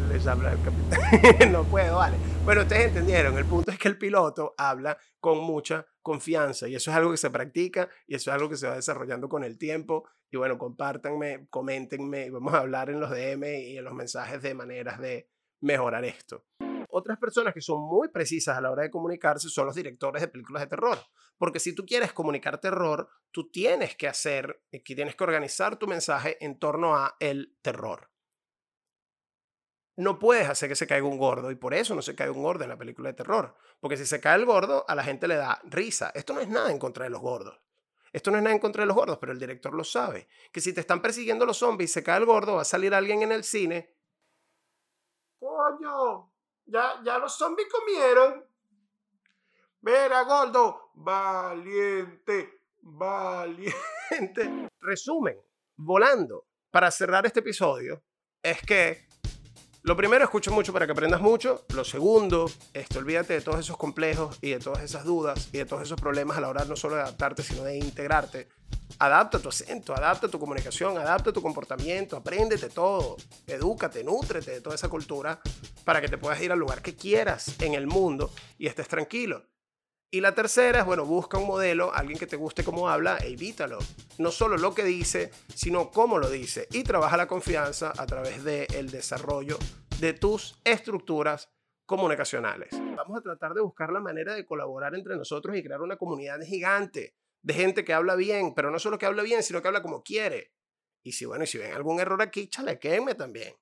Les 0.09 0.27
habla 0.27 0.51
el 0.51 0.59
capitán. 0.61 1.53
no 1.53 1.63
puedo, 1.63 1.99
vale. 1.99 2.17
Bueno, 2.45 2.63
ustedes 2.63 2.89
entendieron. 2.89 3.39
El 3.39 3.45
punto 3.45 3.71
es 3.71 3.79
que 3.79 3.87
el 3.87 3.97
piloto 3.97 4.55
habla 4.59 4.99
con 5.21 5.39
mucha 5.39 5.87
confianza 6.03 6.69
y 6.69 6.75
eso 6.75 6.91
es 6.91 6.97
algo 6.97 7.11
que 7.11 7.17
se 7.17 7.31
practica 7.31 7.89
y 8.07 8.15
eso 8.15 8.31
es 8.31 8.35
algo 8.35 8.49
que 8.49 8.57
se 8.57 8.69
va 8.69 8.77
desarrollando 8.77 9.29
con 9.29 9.45
el 9.45 9.59
tiempo. 9.59 10.09
Y 10.31 10.37
bueno, 10.37 10.59
compártanme, 10.59 11.47
coméntenme 11.51 12.27
y 12.27 12.31
vamos 12.31 12.55
a 12.55 12.59
hablar 12.59 12.91
en 12.91 13.01
los 13.01 13.11
DM 13.11 13.45
y 13.45 13.79
en 13.79 13.85
los 13.85 13.95
mensajes 13.95 14.43
de 14.43 14.55
maneras 14.55 15.01
de 15.01 15.29
mejorar 15.61 16.05
esto 16.05 16.45
otras 16.91 17.19
personas 17.19 17.55
que 17.55 17.61
son 17.61 17.81
muy 17.81 18.09
precisas 18.09 18.57
a 18.57 18.61
la 18.61 18.71
hora 18.71 18.83
de 18.83 18.91
comunicarse 18.91 19.49
son 19.49 19.67
los 19.67 19.75
directores 19.75 20.21
de 20.21 20.29
películas 20.29 20.63
de 20.63 20.69
terror. 20.69 20.99
Porque 21.39 21.61
si 21.61 21.75
tú 21.75 21.87
quieres 21.87 22.13
comunicar 22.13 22.61
terror, 22.61 23.09
tú 23.31 23.51
tienes 23.51 23.97
que 23.97 24.09
hacer, 24.09 24.63
eh, 24.71 24.83
tienes 24.83 25.17
que 25.17 25.25
organizar 25.25 25.79
tu 25.79 25.87
mensaje 25.87 26.37
en 26.45 26.59
torno 26.59 26.97
a 26.97 27.17
el 27.21 27.57
terror. 27.63 28.10
No 29.97 30.19
puedes 30.19 30.49
hacer 30.49 30.69
que 30.69 30.77
se 30.77 30.87
caiga 30.87 31.07
un 31.07 31.19
gordo 31.19 31.51
y 31.51 31.57
por 31.57 31.75
eso 31.75 31.95
no 31.95 32.03
se 32.03 32.15
cae 32.15 32.31
un 32.31 32.43
gordo 32.43 32.65
en 32.65 32.71
la 32.71 32.79
película 32.79 33.11
de 33.11 33.15
terror. 33.15 33.57
Porque 33.81 33.97
si 33.97 34.07
se 34.07 34.21
cae 34.21 34.37
el 34.37 34.47
gordo, 34.47 34.85
a 34.89 34.95
la 34.95 35.05
gente 35.05 35.29
le 35.29 35.37
da 35.37 35.61
risa. 35.65 36.11
Esto 36.15 36.33
no 36.33 36.41
es 36.41 36.49
nada 36.49 36.71
en 36.71 36.79
contra 36.79 37.05
de 37.05 37.11
los 37.11 37.21
gordos. 37.21 37.61
Esto 38.13 38.31
no 38.31 38.39
es 38.39 38.43
nada 38.43 38.55
en 38.55 38.61
contra 38.61 38.83
de 38.83 38.87
los 38.87 38.97
gordos, 38.97 39.19
pero 39.19 39.33
el 39.33 39.39
director 39.39 39.75
lo 39.75 39.85
sabe. 39.85 40.29
Que 40.53 40.61
si 40.61 40.73
te 40.73 40.81
están 40.81 41.01
persiguiendo 41.01 41.47
los 41.47 41.59
zombies 41.59 41.91
y 41.91 41.93
se 41.95 42.03
cae 42.03 42.19
el 42.19 42.27
gordo, 42.27 42.57
va 42.57 42.63
a 42.63 42.65
salir 42.65 42.95
alguien 42.95 43.23
en 43.23 43.33
el 43.33 43.45
cine. 43.45 43.95
¡Coño! 45.39 46.33
Ya, 46.67 47.01
ya 47.05 47.19
los 47.19 47.37
zombies 47.37 47.69
comieron. 47.71 48.45
Mira, 49.83 50.23
gordo, 50.25 50.91
valiente, 50.95 52.63
valiente. 52.81 53.75
Resumen, 54.81 55.41
volando, 55.77 56.47
para 56.71 56.91
cerrar 56.91 57.27
este 57.27 57.41
episodio, 57.41 58.03
es 58.43 58.61
que 58.63 59.07
lo 59.83 59.97
primero, 59.97 60.25
escucha 60.25 60.51
mucho 60.51 60.73
para 60.73 60.87
que 60.87 60.93
aprendas 60.93 61.23
mucho. 61.23 61.65
Lo 61.75 61.85
segundo, 61.85 62.51
esto, 62.75 62.99
olvídate 62.99 63.35
de 63.35 63.41
todos 63.41 63.61
esos 63.61 63.79
complejos 63.79 64.39
y 64.43 64.51
de 64.51 64.59
todas 64.59 64.83
esas 64.83 65.05
dudas 65.05 65.49
y 65.53 65.59
de 65.59 65.65
todos 65.65 65.83
esos 65.83 65.99
problemas 65.99 66.37
a 66.37 66.43
la 66.43 66.49
hora 66.49 66.65
no 66.67 66.77
solo 66.77 66.97
de 66.97 67.03
adaptarte, 67.03 67.43
sino 67.43 67.65
de 67.65 67.79
integrarte. 67.79 68.49
Adapta 68.99 69.39
tu 69.39 69.49
acento, 69.49 69.95
adapta 69.95 70.29
tu 70.29 70.39
comunicación, 70.39 70.99
adapta 70.99 71.33
tu 71.33 71.41
comportamiento, 71.41 72.19
apréndete 72.19 72.69
todo, 72.69 73.17
edúcate, 73.47 74.05
nútrete 74.05 74.51
de 74.51 74.61
toda 74.61 74.77
esa 74.77 74.89
cultura 74.89 75.41
para 75.85 76.03
que 76.03 76.09
te 76.09 76.19
puedas 76.19 76.41
ir 76.43 76.53
al 76.53 76.59
lugar 76.59 76.83
que 76.83 76.95
quieras 76.95 77.55
en 77.61 77.73
el 77.73 77.87
mundo 77.87 78.31
y 78.59 78.67
estés 78.67 78.89
tranquilo. 78.89 79.50
Y 80.13 80.21
la 80.21 80.35
tercera 80.35 80.81
es, 80.81 80.85
bueno, 80.85 81.05
busca 81.05 81.39
un 81.39 81.47
modelo, 81.47 81.95
alguien 81.95 82.19
que 82.19 82.27
te 82.27 82.35
guste 82.35 82.65
cómo 82.65 82.89
habla 82.89 83.19
e 83.19 83.33
evítalo. 83.33 83.79
No 84.19 84.33
solo 84.33 84.57
lo 84.57 84.75
que 84.75 84.83
dice, 84.83 85.31
sino 85.55 85.93
cómo 85.93 86.19
lo 86.19 86.29
dice. 86.29 86.67
Y 86.73 86.83
trabaja 86.83 87.17
la 87.17 87.29
confianza 87.29 87.93
a 87.97 88.07
través 88.07 88.43
del 88.43 88.91
desarrollo 88.91 89.57
de 90.01 90.13
tus 90.13 90.59
estructuras 90.65 91.49
comunicacionales. 91.87 92.71
Vamos 92.73 93.19
a 93.19 93.23
tratar 93.23 93.55
de 93.55 93.61
buscar 93.61 93.93
la 93.93 94.01
manera 94.01 94.35
de 94.35 94.45
colaborar 94.45 94.97
entre 94.97 95.17
nosotros 95.17 95.57
y 95.57 95.63
crear 95.63 95.81
una 95.81 95.97
comunidad 95.97 96.41
gigante 96.43 97.15
de 97.43 97.55
gente 97.55 97.85
que 97.85 97.93
habla 97.93 98.17
bien, 98.17 98.53
pero 98.55 98.71
no 98.73 98.81
solo 98.81 98.99
que 98.99 99.07
habla 99.07 99.23
bien, 99.23 99.45
sino 99.45 99.63
que 99.63 99.69
habla 99.69 99.83
como 99.83 100.03
quiere. 100.03 100.53
Y 101.05 101.13
si, 101.13 101.25
bueno, 101.25 101.45
y 101.45 101.47
si 101.47 101.59
ven 101.59 101.73
algún 101.73 102.01
error 102.01 102.21
aquí, 102.21 102.49
chalequenme 102.49 103.15
también. 103.15 103.55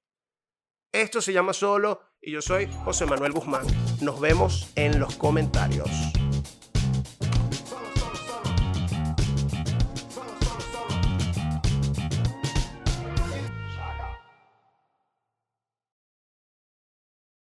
Esto 0.93 1.21
se 1.21 1.35
llama 1.35 1.53
Solo 1.53 2.01
y 2.23 2.33
yo 2.33 2.41
soy 2.41 2.71
José 2.85 3.05
Manuel 3.05 3.33
Guzmán. 3.33 3.67
Nos 4.01 4.19
vemos 4.19 4.73
en 4.75 4.99
los 4.99 5.17
comentarios. 5.17 5.91